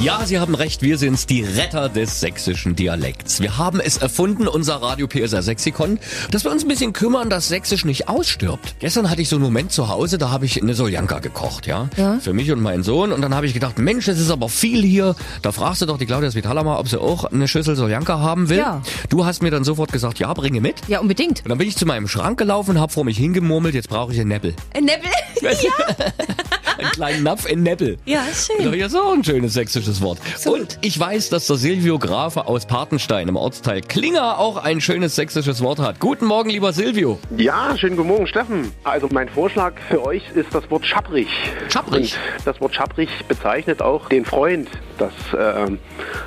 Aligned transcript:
Ja, 0.00 0.24
Sie 0.24 0.38
haben 0.38 0.54
recht, 0.54 0.82
wir 0.82 0.96
sind's, 0.96 1.26
die 1.26 1.42
Retter 1.42 1.88
des 1.88 2.20
sächsischen 2.20 2.76
Dialekts. 2.76 3.40
Wir 3.40 3.58
haben 3.58 3.80
es 3.80 3.96
erfunden, 3.96 4.46
unser 4.46 4.76
Radio 4.76 5.08
PSR 5.08 5.42
Sexikon, 5.42 5.98
dass 6.30 6.44
wir 6.44 6.52
uns 6.52 6.62
ein 6.62 6.68
bisschen 6.68 6.92
kümmern, 6.92 7.28
dass 7.30 7.48
Sächsisch 7.48 7.84
nicht 7.84 8.08
ausstirbt. 8.08 8.76
Gestern 8.78 9.10
hatte 9.10 9.22
ich 9.22 9.28
so 9.28 9.34
einen 9.34 9.42
Moment 9.42 9.72
zu 9.72 9.88
Hause, 9.88 10.16
da 10.16 10.30
habe 10.30 10.44
ich 10.44 10.62
eine 10.62 10.74
Soljanka 10.74 11.18
gekocht, 11.18 11.66
ja? 11.66 11.88
Ja. 11.96 12.20
Für 12.20 12.32
mich 12.32 12.52
und 12.52 12.62
meinen 12.62 12.84
Sohn. 12.84 13.10
Und 13.10 13.22
dann 13.22 13.34
habe 13.34 13.46
ich 13.46 13.54
gedacht, 13.54 13.80
Mensch, 13.80 14.06
das 14.06 14.20
ist 14.20 14.30
aber 14.30 14.48
viel 14.48 14.84
hier. 14.84 15.16
Da 15.42 15.50
fragst 15.50 15.82
du 15.82 15.86
doch 15.86 15.98
die 15.98 16.06
Claudia 16.06 16.30
Svitala 16.30 16.62
mal, 16.62 16.78
ob 16.78 16.88
sie 16.88 17.00
auch 17.00 17.24
eine 17.24 17.48
Schüssel 17.48 17.74
Soljanka 17.74 18.20
haben 18.20 18.48
will. 18.50 18.58
Ja. 18.58 18.82
Du 19.08 19.24
hast 19.24 19.42
mir 19.42 19.50
dann 19.50 19.64
sofort 19.64 19.90
gesagt, 19.90 20.20
ja, 20.20 20.32
bringe 20.32 20.60
mit. 20.60 20.76
Ja, 20.86 21.00
unbedingt. 21.00 21.40
Und 21.40 21.48
dann 21.48 21.58
bin 21.58 21.66
ich 21.66 21.76
zu 21.76 21.86
meinem 21.86 22.06
Schrank 22.06 22.38
gelaufen 22.38 22.72
und 22.72 22.80
habe 22.80 22.92
vor 22.92 23.04
mich 23.04 23.18
hingemurmelt, 23.18 23.74
jetzt 23.74 23.88
brauche 23.88 24.12
ich 24.12 24.20
einen 24.20 24.28
Neppel. 24.28 24.54
Ein 24.74 24.84
Neppel? 24.84 25.10
Einen 26.88 26.94
kleinen 26.94 27.22
Napf 27.22 27.46
in 27.48 27.62
Neppel. 27.62 27.96
Ja, 28.04 28.20
Doch 28.26 28.62
schön. 28.62 28.74
jetzt 28.74 28.96
auch 28.96 29.12
ein 29.12 29.24
schönes 29.24 29.54
sächsisches 29.54 30.00
Wort. 30.00 30.18
So 30.36 30.54
und 30.54 30.78
ich 30.82 30.98
weiß, 30.98 31.30
dass 31.30 31.46
der 31.46 31.56
Silvio 31.56 31.98
Grafe 31.98 32.46
aus 32.46 32.66
Patenstein 32.66 33.28
im 33.28 33.36
Ortsteil 33.36 33.80
Klinger 33.82 34.38
auch 34.38 34.56
ein 34.56 34.80
schönes 34.80 35.14
sächsisches 35.16 35.62
Wort 35.62 35.78
hat. 35.80 36.00
Guten 36.00 36.26
Morgen, 36.26 36.50
lieber 36.50 36.72
Silvio. 36.72 37.18
Ja, 37.36 37.76
schönen 37.76 37.96
guten 37.96 38.08
Morgen, 38.08 38.26
Steffen. 38.26 38.72
Also 38.84 39.08
mein 39.10 39.28
Vorschlag 39.28 39.74
für 39.88 40.04
euch 40.04 40.22
ist 40.34 40.54
das 40.54 40.70
Wort 40.70 40.86
schapprig. 40.86 41.28
Schapprig? 41.68 42.14
Und 42.38 42.46
das 42.46 42.60
Wort 42.60 42.74
schapprig 42.74 43.08
bezeichnet 43.26 43.82
auch 43.82 44.08
den 44.08 44.24
Freund. 44.24 44.68
Das 44.98 45.12
ähm, 45.38 45.78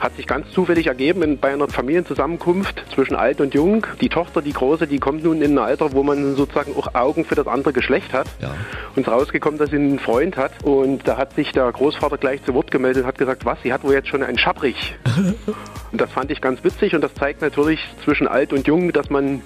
hat 0.00 0.16
sich 0.16 0.26
ganz 0.26 0.50
zufällig 0.52 0.86
ergeben 0.86 1.22
in, 1.22 1.38
bei 1.38 1.52
einer 1.52 1.68
Familienzusammenkunft 1.68 2.82
zwischen 2.94 3.14
alt 3.14 3.40
und 3.40 3.54
jung. 3.54 3.86
Die 4.00 4.08
Tochter, 4.08 4.42
die 4.42 4.52
große, 4.52 4.86
die 4.86 4.98
kommt 4.98 5.24
nun 5.24 5.42
in 5.42 5.54
ein 5.54 5.58
Alter, 5.58 5.92
wo 5.92 6.02
man 6.02 6.36
sozusagen 6.36 6.74
auch 6.76 6.94
Augen 6.94 7.24
für 7.24 7.34
das 7.34 7.46
andere 7.46 7.72
Geschlecht 7.72 8.12
hat. 8.12 8.26
Ja. 8.40 8.54
Und 8.94 9.06
ist 9.06 9.12
rausgekommen, 9.12 9.58
dass 9.58 9.70
sie 9.70 9.76
einen 9.76 9.98
Freund 9.98 10.36
hat. 10.36 10.45
Und 10.62 11.06
da 11.06 11.16
hat 11.16 11.34
sich 11.34 11.52
der 11.52 11.70
Großvater 11.72 12.18
gleich 12.18 12.44
zu 12.44 12.54
Wort 12.54 12.70
gemeldet 12.70 13.02
und 13.02 13.08
hat 13.08 13.18
gesagt, 13.18 13.44
was, 13.44 13.58
sie 13.62 13.72
hat 13.72 13.82
wohl 13.84 13.92
jetzt 13.94 14.08
schon 14.08 14.22
einen 14.22 14.38
Schapprig. 14.38 14.76
Und 15.92 16.00
das 16.00 16.10
fand 16.10 16.30
ich 16.32 16.40
ganz 16.40 16.62
witzig 16.64 16.94
und 16.94 17.00
das 17.00 17.14
zeigt 17.14 17.40
natürlich 17.40 17.78
zwischen 18.04 18.26
alt 18.26 18.52
und 18.52 18.66
jung, 18.66 18.92
dass 18.92 19.08
man 19.08 19.40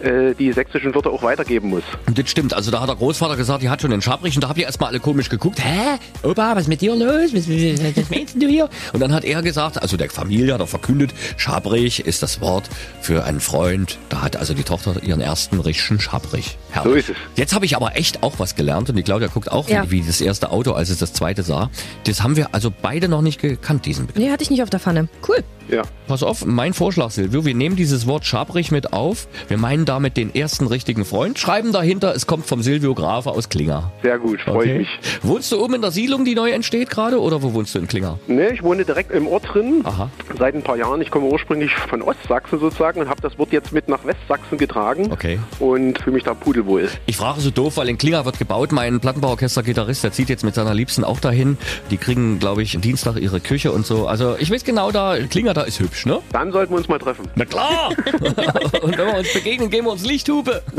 äh, 0.00 0.34
die 0.34 0.52
sächsischen 0.52 0.92
Wörter 0.94 1.10
auch 1.10 1.22
weitergeben 1.22 1.70
muss. 1.70 1.84
Und 2.06 2.18
das 2.18 2.28
stimmt. 2.28 2.52
Also 2.52 2.72
da 2.72 2.80
hat 2.80 2.88
der 2.88 2.96
Großvater 2.96 3.36
gesagt, 3.36 3.62
die 3.62 3.70
hat 3.70 3.80
schon 3.80 3.92
den 3.92 4.02
Schabrich. 4.02 4.34
Und 4.34 4.42
da 4.42 4.48
habt 4.48 4.58
ihr 4.58 4.66
erstmal 4.66 4.90
alle 4.90 4.98
komisch 4.98 5.30
geguckt. 5.30 5.62
Hä? 5.64 5.98
Opa, 6.24 6.56
was 6.56 6.62
ist 6.62 6.68
mit 6.68 6.80
dir 6.80 6.96
los? 6.96 7.32
Was, 7.32 7.48
was, 7.48 7.96
was 7.96 8.10
meinst 8.10 8.34
du 8.42 8.46
hier? 8.48 8.68
Und 8.92 9.00
dann 9.00 9.14
hat 9.14 9.24
er 9.24 9.40
gesagt, 9.40 9.80
also 9.80 9.96
der 9.96 10.10
Familie 10.10 10.52
hat 10.54 10.60
er 10.60 10.66
verkündet, 10.66 11.12
Schabrich 11.36 12.04
ist 12.04 12.24
das 12.24 12.40
Wort 12.40 12.68
für 13.00 13.24
einen 13.24 13.40
Freund. 13.40 13.96
Da 14.08 14.20
hat 14.22 14.36
also 14.36 14.52
die 14.52 14.64
Tochter 14.64 14.96
ihren 15.00 15.20
ersten 15.20 15.60
richtigen 15.60 16.00
Schabrich. 16.00 16.58
Herrlich. 16.72 17.06
So 17.06 17.12
ist 17.12 17.18
es. 17.18 17.38
Jetzt 17.38 17.54
habe 17.54 17.64
ich 17.66 17.76
aber 17.76 17.96
echt 17.96 18.22
auch 18.24 18.40
was 18.40 18.56
gelernt 18.56 18.90
und 18.90 18.96
die 18.96 19.04
Claudia 19.04 19.28
guckt 19.28 19.50
auch 19.50 19.68
Ja. 19.68 19.84
wie, 19.84 20.02
wie 20.02 20.02
das 20.02 20.20
erste 20.20 20.33
Auto, 20.50 20.72
als 20.72 20.90
es 20.90 20.98
das 20.98 21.12
zweite 21.12 21.42
sah. 21.42 21.70
Das 22.04 22.22
haben 22.22 22.36
wir 22.36 22.54
also 22.54 22.70
beide 22.70 23.08
noch 23.08 23.22
nicht 23.22 23.40
gekannt, 23.40 23.86
diesen 23.86 24.06
Begriff. 24.06 24.22
Nee, 24.22 24.30
hatte 24.30 24.42
ich 24.42 24.50
nicht 24.50 24.62
auf 24.62 24.70
der 24.70 24.80
Pfanne. 24.80 25.08
Cool. 25.26 25.42
Ja. 25.68 25.82
Pass 26.06 26.22
auf, 26.22 26.44
mein 26.44 26.74
Vorschlag, 26.74 27.10
Silvio, 27.10 27.44
wir 27.44 27.54
nehmen 27.54 27.76
dieses 27.76 28.06
Wort 28.06 28.26
Schabrich 28.26 28.70
mit 28.70 28.92
auf. 28.92 29.26
Wir 29.48 29.56
meinen 29.56 29.84
damit 29.84 30.16
den 30.16 30.34
ersten 30.34 30.66
richtigen 30.66 31.04
Freund, 31.04 31.38
schreiben 31.38 31.72
dahinter, 31.72 32.14
es 32.14 32.26
kommt 32.26 32.46
vom 32.46 32.62
Silvio 32.62 32.94
Grafe 32.94 33.30
aus 33.30 33.48
Klinger. 33.48 33.92
Sehr 34.02 34.18
gut, 34.18 34.40
freue 34.42 34.70
ich 34.70 34.78
mich. 34.78 34.88
Wohnst 35.22 35.50
du 35.52 35.62
oben 35.62 35.74
in 35.74 35.82
der 35.82 35.90
Siedlung, 35.90 36.24
die 36.24 36.34
neu 36.34 36.50
entsteht 36.50 36.90
gerade, 36.90 37.20
oder 37.20 37.42
wo 37.42 37.54
wohnst 37.54 37.74
du 37.74 37.78
in 37.78 37.88
Klinger? 37.88 38.18
Ne, 38.26 38.52
ich 38.52 38.62
wohne 38.62 38.84
direkt 38.84 39.12
im 39.12 39.26
Ort 39.26 39.54
drin. 39.54 39.80
Aha. 39.84 40.10
Seit 40.38 40.54
ein 40.54 40.62
paar 40.62 40.76
Jahren. 40.76 41.00
Ich 41.00 41.10
komme 41.10 41.26
ursprünglich 41.26 41.72
von 41.74 42.02
Ostsachsen 42.02 42.58
sozusagen 42.58 43.00
und 43.00 43.08
habe 43.08 43.22
das 43.22 43.38
Wort 43.38 43.52
jetzt 43.52 43.72
mit 43.72 43.88
nach 43.88 44.04
Westsachsen 44.04 44.58
getragen. 44.58 45.10
Okay. 45.10 45.38
Und 45.58 45.98
fühle 45.98 46.14
mich 46.14 46.24
da 46.24 46.34
pudelwohl. 46.34 46.88
Ich 47.06 47.16
frage 47.16 47.40
so 47.40 47.50
doof, 47.50 47.78
weil 47.78 47.88
in 47.88 47.96
Klinger 47.96 48.24
wird 48.24 48.38
gebaut. 48.38 48.72
Mein 48.72 49.00
Plattenbauorchester-Gitarrist, 49.00 50.04
der 50.04 50.12
zieht 50.12 50.28
jetzt 50.28 50.44
mit 50.44 50.54
seiner 50.54 50.74
Liebsten 50.74 51.04
auch 51.04 51.20
dahin. 51.20 51.56
Die 51.90 51.96
kriegen, 51.96 52.38
glaube 52.38 52.62
ich, 52.62 52.78
Dienstag 52.80 53.16
ihre 53.16 53.40
Küche 53.40 53.72
und 53.72 53.86
so. 53.86 54.06
Also 54.06 54.36
ich 54.38 54.50
weiß 54.50 54.64
genau, 54.64 54.90
da 54.90 55.16
Klinger, 55.30 55.53
da 55.54 55.62
ist 55.62 55.80
hübsch, 55.80 56.06
ne? 56.06 56.20
Dann 56.32 56.52
sollten 56.52 56.72
wir 56.72 56.78
uns 56.78 56.88
mal 56.88 56.98
treffen. 56.98 57.28
Na 57.34 57.44
klar! 57.44 57.90
und 58.82 58.98
wenn 58.98 59.06
wir 59.06 59.16
uns 59.16 59.32
begegnen, 59.32 59.70
geben 59.70 59.86
wir 59.86 59.92
uns 59.92 60.04
Lichthupe. 60.04 60.62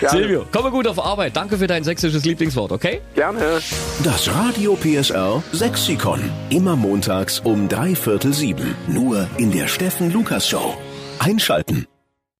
Gerne. 0.00 0.18
Silvio, 0.18 0.46
komme 0.52 0.70
gut 0.70 0.86
auf 0.86 1.02
Arbeit. 1.02 1.36
Danke 1.36 1.58
für 1.58 1.66
dein 1.66 1.84
sächsisches 1.84 2.24
Lieblingswort, 2.24 2.72
okay? 2.72 3.00
Gerne. 3.14 3.60
Das 4.04 4.32
Radio 4.34 4.76
PSR 4.76 5.42
Sexikon. 5.52 6.20
Immer 6.50 6.76
montags 6.76 7.40
um 7.40 7.68
drei 7.68 7.94
Viertel 7.94 8.32
sieben. 8.32 8.74
Nur 8.88 9.28
in 9.38 9.50
der 9.50 9.68
Steffen 9.68 10.12
Lukas 10.12 10.48
Show. 10.48 10.76
Einschalten. 11.18 11.86